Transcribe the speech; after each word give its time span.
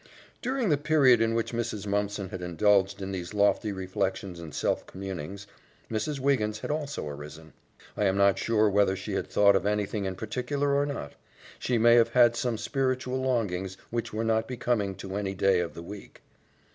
During 0.41 0.69
the 0.69 0.77
period 0.79 1.21
in 1.21 1.35
which 1.35 1.53
Mrs. 1.53 1.85
Mumpson 1.85 2.29
had 2.29 2.41
indulged 2.41 3.03
in 3.03 3.11
these 3.11 3.35
lofty 3.35 3.71
reflections 3.71 4.39
and 4.39 4.51
self 4.51 4.87
communings, 4.87 5.45
Mrs. 5.91 6.17
Wiggins 6.19 6.61
had 6.61 6.71
also 6.71 7.07
arisen. 7.07 7.53
I 7.95 8.05
am 8.05 8.17
not 8.17 8.39
sure 8.39 8.67
whether 8.67 8.95
she 8.95 9.13
had 9.13 9.27
thought 9.29 9.55
of 9.55 9.67
anything 9.67 10.05
in 10.05 10.15
particular 10.15 10.73
or 10.73 10.87
not. 10.87 11.13
She 11.59 11.77
may 11.77 11.93
have 11.97 12.13
had 12.13 12.35
some 12.35 12.57
spiritual 12.57 13.21
longings 13.21 13.77
which 13.91 14.11
were 14.11 14.23
not 14.23 14.47
becoming 14.47 14.95
to 14.95 15.17
any 15.17 15.35
day 15.35 15.59
of 15.59 15.75
the 15.75 15.83
week. 15.83 16.23